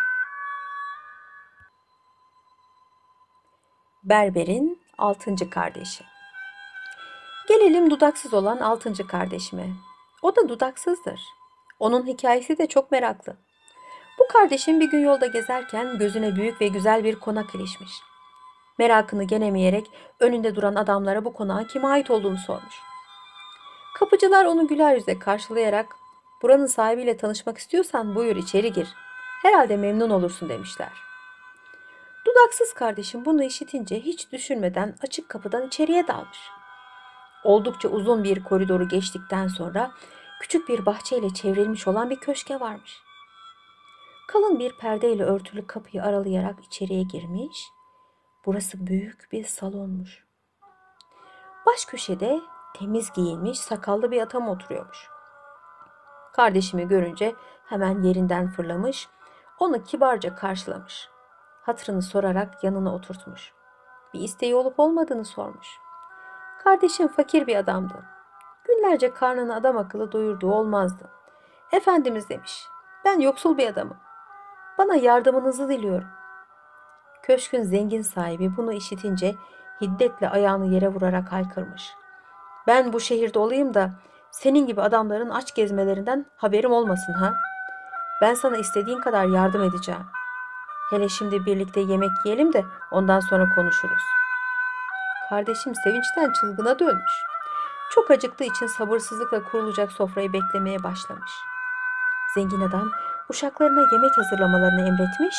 Berber'in 4.06 4.82
altıncı 4.98 5.50
kardeşi. 5.50 6.04
Gelelim 7.48 7.90
dudaksız 7.90 8.34
olan 8.34 8.58
altıncı 8.58 9.06
kardeşime. 9.06 9.66
O 10.22 10.36
da 10.36 10.48
dudaksızdır. 10.48 11.20
Onun 11.78 12.06
hikayesi 12.06 12.58
de 12.58 12.66
çok 12.66 12.92
meraklı. 12.92 13.36
Bu 14.18 14.26
kardeşim 14.32 14.80
bir 14.80 14.90
gün 14.90 15.00
yolda 15.00 15.26
gezerken 15.26 15.98
gözüne 15.98 16.36
büyük 16.36 16.60
ve 16.60 16.68
güzel 16.68 17.04
bir 17.04 17.16
konak 17.20 17.54
ilişmiş. 17.54 17.92
Merakını 18.78 19.24
genemeyerek 19.24 19.86
önünde 20.20 20.54
duran 20.54 20.74
adamlara 20.74 21.24
bu 21.24 21.32
konağın 21.32 21.64
kime 21.64 21.88
ait 21.88 22.10
olduğunu 22.10 22.38
sormuş. 22.38 22.74
Kapıcılar 23.94 24.44
onu 24.44 24.66
güler 24.66 24.94
yüzle 24.94 25.18
karşılayarak 25.18 25.96
buranın 26.42 26.66
sahibiyle 26.66 27.16
tanışmak 27.16 27.58
istiyorsan 27.58 28.14
buyur 28.14 28.36
içeri 28.36 28.72
gir. 28.72 28.88
Herhalde 29.42 29.76
memnun 29.76 30.10
olursun 30.10 30.48
demişler. 30.48 31.06
Dudaksız 32.36 32.72
kardeşim 32.72 33.24
bunu 33.24 33.42
işitince 33.42 34.00
hiç 34.00 34.32
düşünmeden 34.32 34.96
açık 35.02 35.28
kapıdan 35.28 35.66
içeriye 35.66 36.08
dalmış. 36.08 36.38
Oldukça 37.44 37.88
uzun 37.88 38.24
bir 38.24 38.44
koridoru 38.44 38.88
geçtikten 38.88 39.48
sonra 39.48 39.90
küçük 40.40 40.68
bir 40.68 40.86
bahçeyle 40.86 41.34
çevrilmiş 41.34 41.88
olan 41.88 42.10
bir 42.10 42.16
köşke 42.16 42.60
varmış. 42.60 43.02
Kalın 44.28 44.58
bir 44.58 44.78
perdeyle 44.78 45.24
örtülü 45.24 45.66
kapıyı 45.66 46.02
aralayarak 46.02 46.64
içeriye 46.64 47.02
girmiş. 47.02 47.68
Burası 48.46 48.86
büyük 48.86 49.32
bir 49.32 49.44
salonmuş. 49.44 50.24
Baş 51.66 51.84
köşede 51.84 52.40
temiz 52.74 53.12
giyinmiş 53.12 53.58
sakallı 53.58 54.10
bir 54.10 54.22
adam 54.22 54.48
oturuyormuş. 54.48 55.08
Kardeşimi 56.32 56.88
görünce 56.88 57.34
hemen 57.66 58.02
yerinden 58.02 58.50
fırlamış, 58.50 59.08
onu 59.58 59.84
kibarca 59.84 60.34
karşılamış. 60.34 61.15
Hatırını 61.66 62.02
sorarak 62.02 62.64
yanına 62.64 62.94
oturtmuş. 62.94 63.52
Bir 64.14 64.20
isteği 64.20 64.54
olup 64.54 64.80
olmadığını 64.80 65.24
sormuş. 65.24 65.68
Kardeşim 66.64 67.08
fakir 67.08 67.46
bir 67.46 67.56
adamdı. 67.56 67.94
Günlerce 68.64 69.14
karnını 69.14 69.54
adam 69.54 69.76
akıllı 69.76 70.12
doyurduğu 70.12 70.52
olmazdı. 70.52 71.10
Efendimiz 71.72 72.28
demiş, 72.28 72.66
ben 73.04 73.20
yoksul 73.20 73.58
bir 73.58 73.68
adamım. 73.68 73.96
Bana 74.78 74.94
yardımınızı 74.94 75.68
diliyorum. 75.68 76.08
Köşkün 77.22 77.62
zengin 77.62 78.02
sahibi 78.02 78.56
bunu 78.56 78.72
işitince 78.72 79.34
hiddetle 79.80 80.28
ayağını 80.28 80.66
yere 80.66 80.88
vurarak 80.88 81.32
haykırmış. 81.32 81.92
Ben 82.66 82.92
bu 82.92 83.00
şehirde 83.00 83.38
olayım 83.38 83.74
da 83.74 83.90
senin 84.30 84.66
gibi 84.66 84.82
adamların 84.82 85.30
aç 85.30 85.54
gezmelerinden 85.54 86.26
haberim 86.36 86.72
olmasın 86.72 87.12
ha. 87.12 87.32
Ben 88.22 88.34
sana 88.34 88.56
istediğin 88.56 89.00
kadar 89.00 89.24
yardım 89.24 89.62
edeceğim. 89.62 90.06
Hele 90.90 91.08
şimdi 91.08 91.46
birlikte 91.46 91.80
yemek 91.80 92.10
yiyelim 92.24 92.52
de 92.52 92.64
ondan 92.90 93.20
sonra 93.20 93.48
konuşuruz. 93.54 94.02
Kardeşim 95.28 95.74
sevinçten 95.74 96.32
çılgına 96.32 96.78
dönmüş. 96.78 97.12
Çok 97.90 98.10
acıktığı 98.10 98.44
için 98.44 98.66
sabırsızlıkla 98.66 99.44
kurulacak 99.44 99.92
sofrayı 99.92 100.32
beklemeye 100.32 100.82
başlamış. 100.82 101.30
Zengin 102.34 102.60
adam 102.60 102.90
uşaklarına 103.28 103.80
yemek 103.92 104.18
hazırlamalarını 104.18 104.88
emretmiş. 104.88 105.36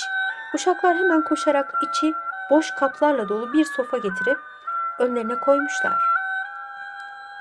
Uşaklar 0.54 0.96
hemen 0.96 1.24
koşarak 1.24 1.74
içi 1.90 2.14
boş 2.50 2.72
kaplarla 2.80 3.30
dolu 3.30 3.54
bir 3.54 3.66
sofa 3.66 3.98
getirip 3.98 4.40
önlerine 5.00 5.40
koymuşlar. 5.40 6.02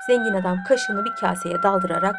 Zengin 0.07 0.33
adam 0.33 0.63
kaşığını 0.67 1.05
bir 1.05 1.15
kaseye 1.15 1.63
daldırarak 1.63 2.15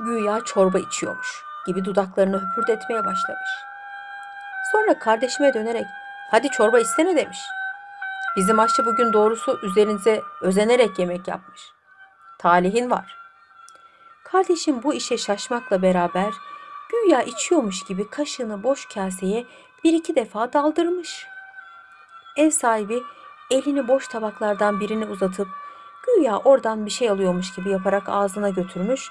güya 0.00 0.40
çorba 0.44 0.78
içiyormuş 0.78 1.44
gibi 1.66 1.84
dudaklarını 1.84 2.40
höpürdetmeye 2.40 3.04
başlamış. 3.04 3.69
Sonra 4.72 4.98
kardeşime 4.98 5.54
dönerek 5.54 5.86
hadi 6.30 6.48
çorba 6.48 6.78
içsene 6.78 7.16
demiş. 7.16 7.38
Bizim 8.36 8.60
aşçı 8.60 8.84
bugün 8.84 9.12
doğrusu 9.12 9.60
üzerinize 9.62 10.22
özenerek 10.42 10.98
yemek 10.98 11.28
yapmış. 11.28 11.60
Talihin 12.38 12.90
var. 12.90 13.16
Kardeşim 14.24 14.82
bu 14.82 14.94
işe 14.94 15.18
şaşmakla 15.18 15.82
beraber 15.82 16.34
güya 16.90 17.22
içiyormuş 17.22 17.84
gibi 17.84 18.10
kaşığını 18.10 18.62
boş 18.62 18.86
kaseye 18.86 19.46
bir 19.84 19.92
iki 19.92 20.16
defa 20.16 20.52
daldırmış. 20.52 21.26
Ev 22.36 22.50
sahibi 22.50 23.02
elini 23.50 23.88
boş 23.88 24.08
tabaklardan 24.08 24.80
birini 24.80 25.06
uzatıp 25.06 25.48
güya 26.06 26.36
oradan 26.36 26.86
bir 26.86 26.90
şey 26.90 27.10
alıyormuş 27.10 27.54
gibi 27.54 27.70
yaparak 27.70 28.08
ağzına 28.08 28.48
götürmüş. 28.48 29.10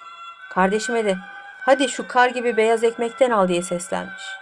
Kardeşime 0.51 1.05
de 1.05 1.17
hadi 1.65 1.89
şu 1.89 2.07
kar 2.07 2.29
gibi 2.29 2.57
beyaz 2.57 2.83
ekmekten 2.83 3.31
al 3.31 3.47
diye 3.47 3.61
seslenmiş. 3.61 4.38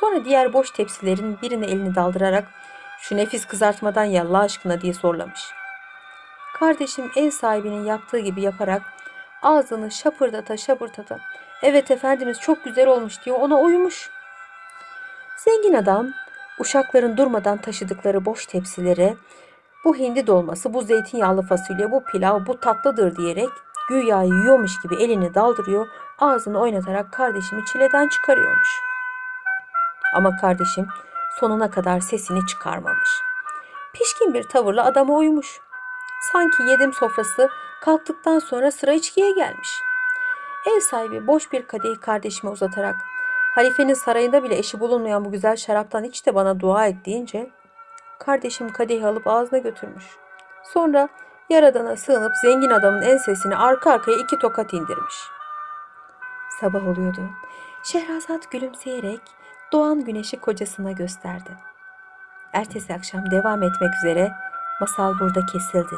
Sonra 0.00 0.24
diğer 0.24 0.52
boş 0.52 0.70
tepsilerin 0.70 1.38
birine 1.42 1.66
elini 1.66 1.94
daldırarak 1.94 2.44
Şu 3.00 3.16
nefis 3.16 3.44
kızartmadan 3.44 4.04
ya 4.04 4.24
Allah 4.24 4.38
aşkına 4.38 4.80
diye 4.80 4.94
sorlamış. 4.94 5.50
Kardeşim 6.54 7.10
ev 7.16 7.30
sahibinin 7.30 7.84
yaptığı 7.84 8.18
gibi 8.18 8.42
yaparak 8.42 8.82
ağzını 9.42 9.90
şapırdata 9.90 10.56
şapırdata 10.56 11.18
evet 11.62 11.90
efendimiz 11.90 12.40
çok 12.40 12.64
güzel 12.64 12.86
olmuş 12.86 13.24
diyor 13.24 13.40
ona 13.40 13.60
uyumuş. 13.60 14.10
Zengin 15.36 15.74
adam 15.74 16.06
uşakların 16.58 17.16
durmadan 17.16 17.58
taşıdıkları 17.58 18.24
boş 18.24 18.46
tepsilere 18.46 19.16
bu 19.84 19.96
hindi 19.96 20.26
dolması, 20.26 20.74
bu 20.74 20.82
zeytinyağlı 20.82 21.42
fasulye, 21.42 21.90
bu 21.90 22.04
pilav, 22.04 22.46
bu 22.46 22.60
tatlıdır 22.60 23.16
diyerek 23.16 23.50
güya 23.88 24.22
yiyormuş 24.22 24.72
gibi 24.82 24.94
elini 25.02 25.34
daldırıyor, 25.34 25.86
ağzını 26.18 26.60
oynatarak 26.60 27.12
kardeşimi 27.12 27.64
çileden 27.64 28.08
çıkarıyormuş. 28.08 28.88
Ama 30.14 30.36
kardeşim 30.36 30.86
sonuna 31.40 31.70
kadar 31.70 32.00
sesini 32.00 32.46
çıkarmamış. 32.46 33.10
Pişkin 33.92 34.34
bir 34.34 34.42
tavırla 34.42 34.84
adama 34.84 35.14
uymuş. 35.14 35.60
Sanki 36.32 36.62
yedim 36.62 36.92
sofrası 36.92 37.48
kalktıktan 37.80 38.38
sonra 38.38 38.70
sıra 38.70 38.92
içkiye 38.92 39.30
gelmiş. 39.30 39.82
Ev 40.66 40.80
sahibi 40.80 41.26
boş 41.26 41.52
bir 41.52 41.66
kadehi 41.66 42.00
kardeşime 42.00 42.52
uzatarak 42.52 42.96
halifenin 43.54 43.94
sarayında 43.94 44.42
bile 44.44 44.58
eşi 44.58 44.80
bulunmayan 44.80 45.24
bu 45.24 45.32
güzel 45.32 45.56
şaraptan 45.56 46.04
iç 46.04 46.26
de 46.26 46.34
bana 46.34 46.60
dua 46.60 46.86
et 46.86 47.04
deyince 47.04 47.50
kardeşim 48.18 48.72
kadehi 48.72 49.06
alıp 49.06 49.26
ağzına 49.26 49.58
götürmüş. 49.58 50.04
Sonra 50.62 51.08
yaradana 51.50 51.96
sığınıp 51.96 52.36
zengin 52.36 52.70
adamın 52.70 53.02
ensesine 53.02 53.56
arka 53.56 53.92
arkaya 53.92 54.18
iki 54.18 54.38
tokat 54.38 54.72
indirmiş. 54.72 55.14
Sabah 56.60 56.88
oluyordu. 56.88 57.20
Şehrazat 57.82 58.50
gülümseyerek 58.50 59.20
doğan 59.72 60.04
güneşi 60.04 60.36
kocasına 60.36 60.92
gösterdi. 60.92 61.50
Ertesi 62.52 62.94
akşam 62.94 63.30
devam 63.30 63.62
etmek 63.62 63.90
üzere 64.02 64.32
masal 64.80 65.18
burada 65.20 65.46
kesildi. 65.46 65.96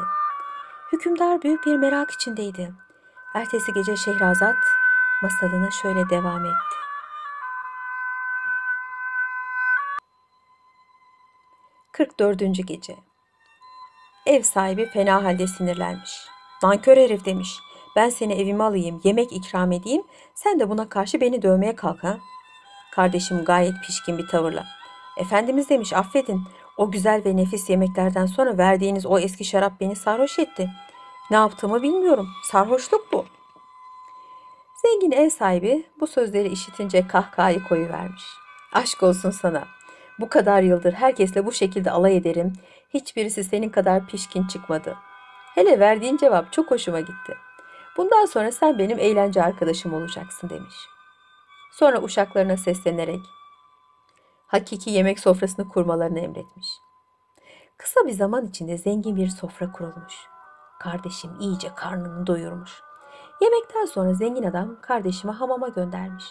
Hükümdar 0.92 1.42
büyük 1.42 1.66
bir 1.66 1.76
merak 1.76 2.10
içindeydi. 2.10 2.72
Ertesi 3.34 3.72
gece 3.72 3.96
Şehrazat 3.96 4.56
masalına 5.22 5.70
şöyle 5.70 6.10
devam 6.10 6.44
etti. 6.44 6.76
Kırk 11.92 12.20
dördüncü 12.20 12.62
gece. 12.62 12.96
Ev 14.26 14.42
sahibi 14.42 14.86
fena 14.86 15.24
halde 15.24 15.46
sinirlenmiş. 15.46 16.26
Nankör 16.62 16.96
herif 16.96 17.24
demiş. 17.24 17.58
Ben 17.96 18.08
seni 18.08 18.34
evime 18.34 18.64
alayım, 18.64 19.00
yemek 19.04 19.32
ikram 19.32 19.72
edeyim. 19.72 20.02
Sen 20.34 20.60
de 20.60 20.70
buna 20.70 20.88
karşı 20.88 21.20
beni 21.20 21.42
dövmeye 21.42 21.76
kalk 21.76 22.04
ha. 22.04 22.18
Kardeşim 22.92 23.44
gayet 23.44 23.74
pişkin 23.86 24.18
bir 24.18 24.28
tavırla. 24.28 24.66
Efendimiz 25.16 25.70
demiş 25.70 25.92
affedin. 25.92 26.42
O 26.76 26.90
güzel 26.90 27.22
ve 27.24 27.36
nefis 27.36 27.70
yemeklerden 27.70 28.26
sonra 28.26 28.58
verdiğiniz 28.58 29.06
o 29.06 29.18
eski 29.18 29.44
şarap 29.44 29.80
beni 29.80 29.96
sarhoş 29.96 30.38
etti. 30.38 30.70
Ne 31.30 31.36
yaptığımı 31.36 31.82
bilmiyorum. 31.82 32.28
Sarhoşluk 32.44 33.12
bu. 33.12 33.24
Zengin 34.82 35.12
ev 35.12 35.30
sahibi 35.30 35.86
bu 36.00 36.06
sözleri 36.06 36.48
işitince 36.48 37.06
kahkahayı 37.06 37.64
koyuvermiş. 37.64 38.24
Aşk 38.72 39.02
olsun 39.02 39.30
sana. 39.30 39.64
Bu 40.20 40.28
kadar 40.28 40.62
yıldır 40.62 40.92
herkesle 40.92 41.46
bu 41.46 41.52
şekilde 41.52 41.90
alay 41.90 42.16
ederim. 42.16 42.52
Hiçbirisi 42.94 43.44
senin 43.44 43.68
kadar 43.68 44.06
pişkin 44.06 44.46
çıkmadı. 44.46 44.96
Hele 45.54 45.80
verdiğin 45.80 46.16
cevap 46.16 46.52
çok 46.52 46.70
hoşuma 46.70 47.00
gitti. 47.00 47.36
Bundan 47.96 48.26
sonra 48.26 48.52
sen 48.52 48.78
benim 48.78 48.98
eğlence 48.98 49.42
arkadaşım 49.42 49.94
olacaksın 49.94 50.50
demiş. 50.50 50.74
Sonra 51.70 52.02
uşaklarına 52.02 52.56
seslenerek 52.56 53.20
hakiki 54.46 54.90
yemek 54.90 55.20
sofrasını 55.20 55.68
kurmalarını 55.68 56.20
emretmiş. 56.20 56.68
Kısa 57.76 58.06
bir 58.06 58.12
zaman 58.12 58.46
içinde 58.46 58.78
zengin 58.78 59.16
bir 59.16 59.28
sofra 59.28 59.72
kurulmuş. 59.72 60.14
Kardeşim 60.80 61.30
iyice 61.40 61.74
karnını 61.74 62.26
doyurmuş. 62.26 62.82
Yemekten 63.40 63.84
sonra 63.84 64.14
zengin 64.14 64.42
adam 64.42 64.80
kardeşimi 64.80 65.32
hamama 65.32 65.68
göndermiş. 65.68 66.24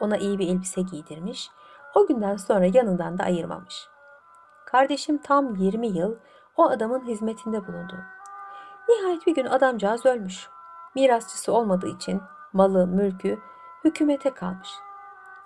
Ona 0.00 0.16
iyi 0.16 0.38
bir 0.38 0.48
elbise 0.48 0.82
giydirmiş. 0.82 1.50
O 1.94 2.06
günden 2.06 2.36
sonra 2.36 2.66
yanından 2.66 3.18
da 3.18 3.24
ayırmamış. 3.24 3.88
Kardeşim 4.66 5.18
tam 5.18 5.54
20 5.54 5.86
yıl 5.88 6.16
o 6.56 6.68
adamın 6.70 7.06
hizmetinde 7.06 7.66
bulundu. 7.66 7.96
Nihayet 8.88 9.26
bir 9.26 9.34
gün 9.34 9.46
adamcağız 9.46 10.06
ölmüş. 10.06 10.48
Mirasçısı 10.94 11.52
olmadığı 11.52 11.88
için 11.88 12.20
malı, 12.52 12.86
mülkü 12.86 13.38
hükümete 13.84 14.34
kalmış. 14.34 14.68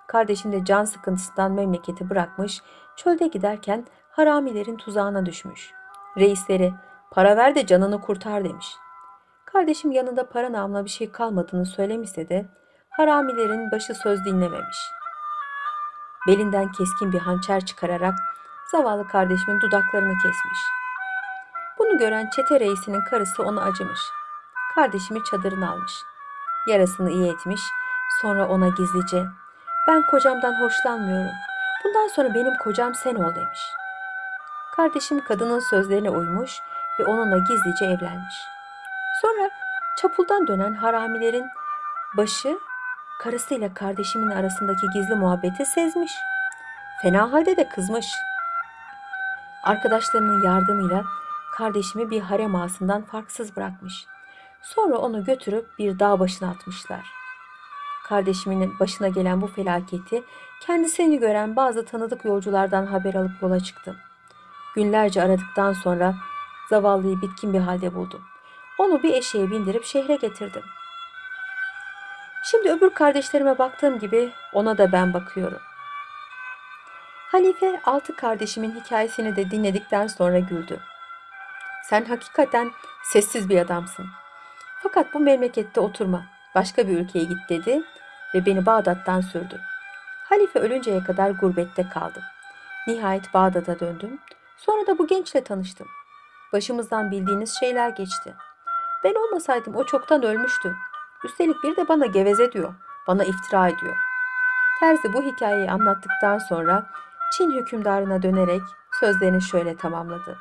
Kardeşim 0.06 0.52
de 0.52 0.64
can 0.64 0.84
sıkıntısından 0.84 1.52
memleketi 1.52 2.10
bırakmış, 2.10 2.62
çölde 2.96 3.26
giderken 3.26 3.86
haramilerin 4.10 4.76
tuzağına 4.76 5.26
düşmüş. 5.26 5.72
Reisleri 6.16 6.74
para 7.10 7.36
ver 7.36 7.54
de 7.54 7.66
canını 7.66 8.00
kurtar 8.00 8.44
demiş. 8.44 8.76
Kardeşim 9.44 9.92
yanında 9.92 10.28
para 10.28 10.52
namına 10.52 10.84
bir 10.84 10.90
şey 10.90 11.12
kalmadığını 11.12 11.66
söylemişse 11.66 12.28
de 12.28 12.46
haramilerin 12.90 13.70
başı 13.70 13.94
söz 13.94 14.24
dinlememiş. 14.24 14.78
Belinden 16.26 16.72
keskin 16.72 17.12
bir 17.12 17.18
hançer 17.18 17.66
çıkararak 17.66 18.14
zavallı 18.72 19.08
kardeşimin 19.08 19.60
dudaklarını 19.60 20.12
kesmiş. 20.12 20.58
Bunu 21.78 21.98
gören 21.98 22.30
çete 22.30 22.60
reisinin 22.60 23.00
karısı 23.00 23.42
ona 23.42 23.62
acımış. 23.62 24.00
Kardeşimi 24.74 25.24
çadırına 25.24 25.70
almış. 25.70 25.92
Yarasını 26.68 27.10
iyi 27.10 27.32
etmiş. 27.32 27.60
Sonra 28.20 28.48
ona 28.48 28.68
gizlice 28.68 29.24
ben 29.88 30.02
kocamdan 30.10 30.60
hoşlanmıyorum. 30.60 31.34
Bundan 31.84 32.08
sonra 32.08 32.34
benim 32.34 32.54
kocam 32.56 32.94
sen 32.94 33.14
ol 33.14 33.34
demiş. 33.34 33.60
Kardeşim 34.76 35.24
kadının 35.24 35.60
sözlerine 35.60 36.10
uymuş 36.10 36.60
ve 37.00 37.04
onunla 37.04 37.38
gizlice 37.38 37.84
evlenmiş. 37.84 38.34
Sonra 39.22 39.50
çapuldan 39.98 40.46
dönen 40.46 40.74
haramilerin 40.74 41.46
başı 42.16 42.58
karısıyla 43.20 43.74
kardeşimin 43.74 44.30
arasındaki 44.30 44.86
gizli 44.94 45.14
muhabbeti 45.14 45.66
sezmiş. 45.66 46.12
Fena 47.02 47.32
halde 47.32 47.56
de 47.56 47.68
kızmış. 47.68 48.06
Arkadaşlarının 49.64 50.42
yardımıyla 50.42 51.04
kardeşimi 51.56 52.10
bir 52.10 52.20
harem 52.20 52.56
ağasından 52.56 53.02
farksız 53.02 53.56
bırakmış. 53.56 54.06
Sonra 54.62 54.98
onu 54.98 55.24
götürüp 55.24 55.78
bir 55.78 55.98
dağ 55.98 56.20
başına 56.20 56.50
atmışlar. 56.50 57.23
Kardeşimin 58.04 58.78
başına 58.80 59.08
gelen 59.08 59.40
bu 59.40 59.46
felaketi 59.46 60.22
kendisini 60.60 61.18
gören 61.18 61.56
bazı 61.56 61.84
tanıdık 61.84 62.24
yolculardan 62.24 62.86
haber 62.86 63.14
alıp 63.14 63.42
yola 63.42 63.60
çıktım. 63.60 63.96
Günlerce 64.74 65.22
aradıktan 65.22 65.72
sonra 65.72 66.14
zavallıyı 66.70 67.20
bitkin 67.22 67.52
bir 67.52 67.60
halde 67.60 67.94
buldum. 67.94 68.24
Onu 68.78 69.02
bir 69.02 69.14
eşeğe 69.14 69.50
bindirip 69.50 69.84
şehre 69.84 70.16
getirdim. 70.16 70.62
Şimdi 72.44 72.70
öbür 72.70 72.90
kardeşlerime 72.90 73.58
baktığım 73.58 73.98
gibi 73.98 74.32
ona 74.52 74.78
da 74.78 74.92
ben 74.92 75.14
bakıyorum. 75.14 75.60
Halife 77.32 77.80
altı 77.84 78.16
kardeşimin 78.16 78.80
hikayesini 78.80 79.36
de 79.36 79.50
dinledikten 79.50 80.06
sonra 80.06 80.38
güldü. 80.38 80.80
Sen 81.84 82.04
hakikaten 82.04 82.72
sessiz 83.02 83.48
bir 83.48 83.58
adamsın. 83.58 84.06
Fakat 84.82 85.14
bu 85.14 85.20
memlekette 85.20 85.80
oturma. 85.80 86.33
Başka 86.54 86.88
bir 86.88 86.98
ülkeye 86.98 87.24
git 87.24 87.48
dedi 87.48 87.82
ve 88.34 88.46
beni 88.46 88.66
Bağdat'tan 88.66 89.20
sürdü. 89.20 89.60
Halife 90.28 90.58
ölünceye 90.58 91.04
kadar 91.04 91.30
gurbette 91.30 91.88
kaldım. 91.88 92.22
Nihayet 92.86 93.34
Bağdat'a 93.34 93.80
döndüm. 93.80 94.18
Sonra 94.56 94.86
da 94.86 94.98
bu 94.98 95.06
gençle 95.06 95.44
tanıştım. 95.44 95.86
Başımızdan 96.52 97.10
bildiğiniz 97.10 97.56
şeyler 97.60 97.88
geçti. 97.88 98.34
Ben 99.04 99.14
olmasaydım 99.14 99.76
o 99.76 99.84
çoktan 99.84 100.22
ölmüştü. 100.22 100.74
Üstelik 101.24 101.62
bir 101.62 101.76
de 101.76 101.88
bana 101.88 102.06
geveze 102.06 102.52
diyor. 102.52 102.74
Bana 103.06 103.24
iftira 103.24 103.68
ediyor. 103.68 103.96
Terzi 104.80 105.12
bu 105.12 105.22
hikayeyi 105.22 105.70
anlattıktan 105.70 106.38
sonra 106.38 106.86
Çin 107.32 107.50
hükümdarına 107.50 108.22
dönerek 108.22 108.62
sözlerini 109.00 109.42
şöyle 109.42 109.76
tamamladı. 109.76 110.38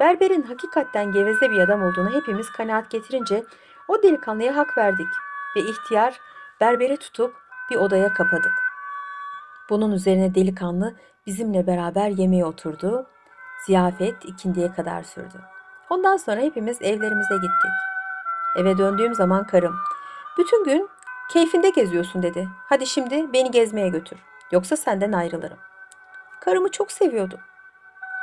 Berberin 0.00 0.42
hakikatten 0.42 1.12
geveze 1.12 1.50
bir 1.50 1.58
adam 1.58 1.82
olduğunu 1.82 2.14
hepimiz 2.14 2.52
kanaat 2.52 2.90
getirince 2.90 3.44
o 3.88 4.02
delikanlıya 4.02 4.56
hak 4.56 4.78
verdik 4.78 5.08
ve 5.56 5.60
ihtiyar 5.60 6.20
berberi 6.60 6.96
tutup 6.96 7.34
bir 7.70 7.76
odaya 7.76 8.12
kapadık. 8.12 8.52
Bunun 9.70 9.92
üzerine 9.92 10.34
delikanlı 10.34 10.94
bizimle 11.26 11.66
beraber 11.66 12.08
yemeğe 12.08 12.44
oturdu. 12.44 13.06
Ziyafet 13.66 14.24
ikindiye 14.24 14.72
kadar 14.72 15.02
sürdü. 15.02 15.40
Ondan 15.90 16.16
sonra 16.16 16.40
hepimiz 16.40 16.82
evlerimize 16.82 17.34
gittik. 17.34 17.72
Eve 18.56 18.78
döndüğüm 18.78 19.14
zaman 19.14 19.46
karım, 19.46 19.74
bütün 20.38 20.64
gün 20.64 20.88
keyfinde 21.30 21.70
geziyorsun 21.70 22.22
dedi. 22.22 22.48
Hadi 22.68 22.86
şimdi 22.86 23.32
beni 23.32 23.50
gezmeye 23.50 23.88
götür. 23.88 24.18
Yoksa 24.52 24.76
senden 24.76 25.12
ayrılırım. 25.12 25.58
Karımı 26.40 26.70
çok 26.70 26.92
seviyordum. 26.92 27.40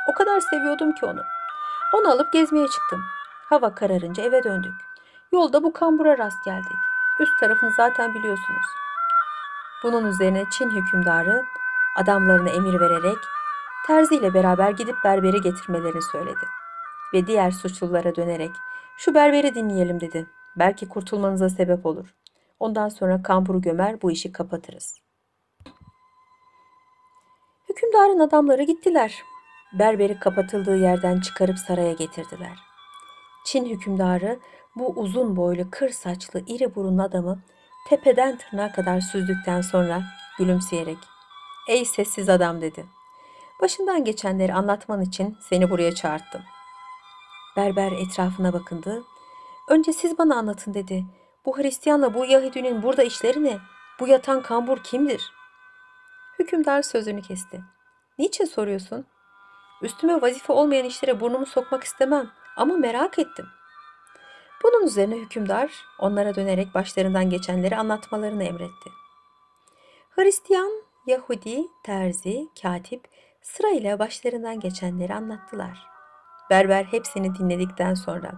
O 0.08 0.12
kadar 0.12 0.40
seviyordum 0.40 0.92
ki 0.92 1.06
onu. 1.06 1.22
Onu 1.94 2.10
alıp 2.10 2.32
gezmeye 2.32 2.68
çıktım. 2.68 3.02
Hava 3.48 3.74
kararınca 3.74 4.22
eve 4.22 4.44
döndük. 4.44 4.74
Yolda 5.32 5.62
bu 5.62 5.72
kambura 5.72 6.18
rast 6.18 6.44
geldik. 6.44 6.78
Üst 7.20 7.40
tarafını 7.40 7.70
zaten 7.76 8.14
biliyorsunuz. 8.14 8.66
Bunun 9.82 10.06
üzerine 10.06 10.44
Çin 10.50 10.70
hükümdarı 10.70 11.44
adamlarına 11.96 12.50
emir 12.50 12.80
vererek 12.80 13.18
Terzi 13.86 14.14
ile 14.14 14.34
beraber 14.34 14.70
gidip 14.70 14.96
berberi 15.04 15.40
getirmelerini 15.40 16.02
söyledi. 16.02 16.46
Ve 17.14 17.26
diğer 17.26 17.50
suçlulara 17.50 18.16
dönerek 18.16 18.50
şu 18.96 19.14
berberi 19.14 19.54
dinleyelim 19.54 20.00
dedi. 20.00 20.26
Belki 20.56 20.88
kurtulmanıza 20.88 21.48
sebep 21.48 21.86
olur. 21.86 22.14
Ondan 22.60 22.88
sonra 22.88 23.22
kamburu 23.22 23.60
gömer 23.60 24.02
bu 24.02 24.10
işi 24.10 24.32
kapatırız. 24.32 25.00
Hükümdarın 27.68 28.18
adamları 28.18 28.62
gittiler. 28.62 29.22
Berberi 29.72 30.18
kapatıldığı 30.18 30.76
yerden 30.76 31.20
çıkarıp 31.20 31.58
saraya 31.58 31.92
getirdiler. 31.92 32.58
Çin 33.44 33.64
hükümdarı 33.64 34.38
bu 34.76 34.86
uzun 34.96 35.36
boylu 35.36 35.70
kır 35.70 35.90
saçlı 35.90 36.40
iri 36.46 36.74
burunlu 36.74 37.02
adamı 37.02 37.42
tepeden 37.88 38.38
tırnağa 38.38 38.72
kadar 38.72 39.00
süzdükten 39.00 39.60
sonra 39.60 40.02
gülümseyerek 40.38 40.98
''Ey 41.68 41.84
sessiz 41.84 42.28
adam'' 42.28 42.60
dedi. 42.60 42.86
''Başından 43.60 44.04
geçenleri 44.04 44.54
anlatman 44.54 45.02
için 45.02 45.36
seni 45.40 45.70
buraya 45.70 45.94
çağırttım.'' 45.94 46.44
Berber 47.56 47.92
etrafına 47.92 48.52
bakındı. 48.52 49.02
''Önce 49.68 49.92
siz 49.92 50.18
bana 50.18 50.36
anlatın'' 50.36 50.74
dedi. 50.74 51.04
''Bu 51.46 51.58
Hristiyanla 51.58 52.14
bu 52.14 52.24
Yahudinin 52.24 52.82
burada 52.82 53.02
işleri 53.02 53.44
ne? 53.44 53.58
Bu 54.00 54.08
yatan 54.08 54.42
kambur 54.42 54.78
kimdir?'' 54.78 55.32
Hükümdar 56.38 56.82
sözünü 56.82 57.22
kesti. 57.22 57.60
''Niçin 58.18 58.44
soruyorsun?'' 58.44 59.06
Üstüme 59.82 60.22
vazife 60.22 60.52
olmayan 60.52 60.84
işlere 60.84 61.20
burnumu 61.20 61.46
sokmak 61.46 61.84
istemem 61.84 62.30
ama 62.56 62.76
merak 62.76 63.18
ettim. 63.18 63.46
Bunun 64.62 64.86
üzerine 64.86 65.16
hükümdar 65.16 65.84
onlara 65.98 66.34
dönerek 66.34 66.74
başlarından 66.74 67.30
geçenleri 67.30 67.76
anlatmalarını 67.76 68.44
emretti. 68.44 68.90
Hristiyan, 70.10 70.72
Yahudi, 71.06 71.68
terzi, 71.84 72.48
katip 72.62 73.08
sırayla 73.42 73.98
başlarından 73.98 74.60
geçenleri 74.60 75.14
anlattılar. 75.14 75.86
Berber 76.50 76.84
hepsini 76.84 77.34
dinledikten 77.34 77.94
sonra 77.94 78.32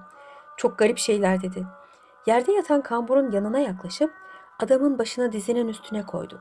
çok 0.57 0.79
garip 0.79 0.99
şeyler 0.99 1.43
dedi. 1.43 1.67
Yerde 2.27 2.53
yatan 2.53 2.83
kamburun 2.83 3.33
yanına 3.33 3.59
yaklaşıp 3.59 4.15
adamın 4.61 4.99
başını 4.99 5.33
dizinin 5.33 5.69
üstüne 5.69 6.07
koydu. 6.07 6.41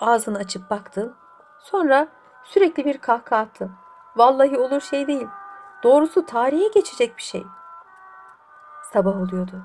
Ağzını 0.00 0.38
açıp 0.38 0.70
baktı. 0.70 1.14
Sonra 1.60 2.08
sürekli 2.44 2.84
bir 2.84 2.98
kahkaha 2.98 3.40
attı. 3.40 3.70
Vallahi 4.16 4.58
olur 4.58 4.80
şey 4.80 5.06
değil. 5.06 5.26
Doğrusu 5.82 6.26
tarihe 6.26 6.68
geçecek 6.68 7.16
bir 7.16 7.22
şey. 7.22 7.44
Sabah 8.94 9.16
oluyordu. 9.16 9.62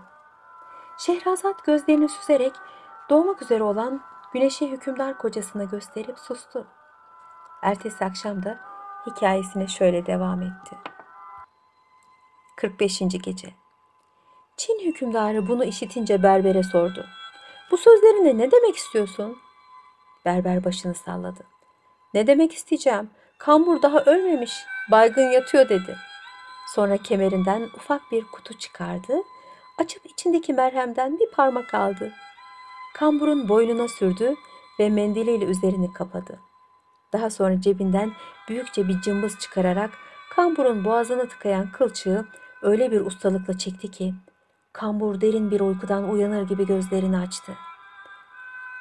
Şehrazat 0.97 1.65
gözlerini 1.65 2.09
süzerek 2.09 2.53
doğmak 3.09 3.41
üzere 3.41 3.63
olan 3.63 4.01
güneşi 4.33 4.71
hükümdar 4.71 5.17
kocasına 5.17 5.63
gösterip 5.63 6.19
sustu. 6.19 6.67
Ertesi 7.61 8.05
akşam 8.05 8.43
da 8.43 8.59
hikayesine 9.05 9.67
şöyle 9.67 10.05
devam 10.05 10.41
etti. 10.41 10.77
45. 12.57 12.99
Gece 12.99 13.53
Çin 14.57 14.79
hükümdarı 14.85 15.47
bunu 15.47 15.63
işitince 15.63 16.23
berbere 16.23 16.63
sordu. 16.63 17.05
Bu 17.71 17.77
sözlerine 17.77 18.37
ne 18.37 18.51
demek 18.51 18.75
istiyorsun? 18.75 19.37
Berber 20.25 20.63
başını 20.63 20.93
salladı. 20.93 21.43
Ne 22.13 22.27
demek 22.27 22.53
isteyeceğim? 22.53 23.09
Kambur 23.37 23.81
daha 23.81 23.99
ölmemiş, 23.99 24.65
baygın 24.91 25.29
yatıyor 25.29 25.69
dedi. 25.69 26.08
Sonra 26.75 26.97
kemerinden 26.97 27.69
ufak 27.75 28.11
bir 28.11 28.23
kutu 28.23 28.53
çıkardı, 28.57 29.13
açıp 29.77 30.05
içindeki 30.05 30.53
merhemden 30.53 31.19
bir 31.19 31.31
parmak 31.31 31.73
aldı. 31.73 32.11
Kamburun 32.93 33.49
boynuna 33.49 33.87
sürdü 33.87 34.35
ve 34.79 34.89
mendiliyle 34.89 35.45
üzerini 35.45 35.93
kapadı. 35.93 36.39
Daha 37.13 37.29
sonra 37.29 37.61
cebinden 37.61 38.11
büyükçe 38.49 38.87
bir 38.87 39.01
cımbız 39.01 39.39
çıkararak 39.39 39.91
kamburun 40.35 40.85
boğazına 40.85 41.27
tıkayan 41.27 41.71
kılçığı 41.71 42.25
öyle 42.61 42.91
bir 42.91 43.01
ustalıkla 43.01 43.57
çekti 43.57 43.91
ki 43.91 44.13
kambur 44.73 45.21
derin 45.21 45.51
bir 45.51 45.59
uykudan 45.59 46.09
uyanır 46.09 46.47
gibi 46.47 46.65
gözlerini 46.65 47.17
açtı. 47.17 47.53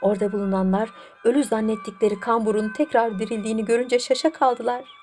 Orada 0.02 0.32
bulunanlar 0.32 0.90
ölü 1.24 1.44
zannettikleri 1.44 2.20
kamburun 2.20 2.72
tekrar 2.72 3.18
dirildiğini 3.18 3.64
görünce 3.64 3.98
şaşa 3.98 4.32
kaldılar. 4.32 4.97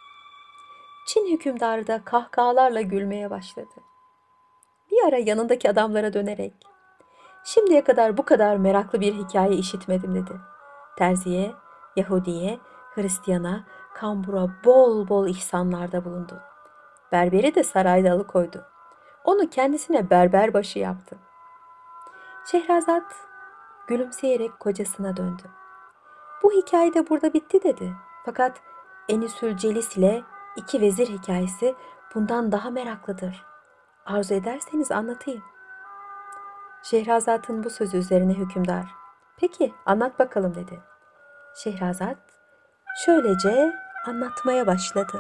Çin 1.06 1.32
hükümdarı 1.32 1.88
da 1.88 2.02
kahkahalarla 2.06 2.82
gülmeye 2.82 3.30
başladı. 3.30 3.76
Bir 4.92 5.08
ara 5.08 5.18
yanındaki 5.18 5.70
adamlara 5.70 6.14
dönerek 6.14 6.54
Şimdiye 7.46 7.84
kadar 7.84 8.18
bu 8.18 8.26
kadar 8.26 8.58
meraklı 8.58 9.02
bir 9.02 9.14
hikaye 9.14 9.56
işitmedim 9.56 10.16
dedi. 10.16 10.40
Terziye, 10.98 11.52
Yahudiye, 11.96 12.60
Hristiyana, 12.96 13.64
kambura 13.94 14.50
bol 14.66 15.08
bol 15.08 15.28
ihsanlarda 15.28 16.06
bulundu. 16.06 16.42
Berberi 17.12 17.56
de 17.56 17.64
sarayda 17.64 18.12
alıkoydu. 18.12 18.66
Onu 19.24 19.50
kendisine 19.50 20.10
berber 20.10 20.54
başı 20.54 20.80
yaptı. 20.80 21.18
Şehrazat 22.52 23.16
gülümseyerek 23.88 24.60
kocasına 24.60 25.18
döndü. 25.18 25.44
Bu 26.44 26.52
hikaye 26.52 26.94
de 26.94 27.10
burada 27.10 27.34
bitti 27.34 27.64
dedi. 27.64 27.94
Fakat 28.26 28.62
Enisül 29.10 29.58
Celis 29.58 29.98
ile 29.98 30.24
iki 30.56 30.82
vezir 30.82 31.08
hikayesi 31.08 31.76
bundan 32.16 32.52
daha 32.52 32.70
meraklıdır. 32.70 33.46
Arzu 34.06 34.34
ederseniz 34.34 34.92
anlatayım. 34.92 35.44
Şehrazat'ın 36.84 37.64
bu 37.64 37.70
sözü 37.70 37.98
üzerine 37.98 38.34
hükümdar, 38.34 38.86
peki 39.38 39.74
anlat 39.86 40.20
bakalım 40.20 40.56
dedi. 40.56 40.80
Şehrazat 41.56 42.18
şöylece 43.06 43.74
anlatmaya 44.08 44.68
başladı. 44.68 45.20